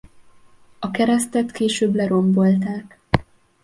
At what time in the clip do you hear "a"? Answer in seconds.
0.79-0.91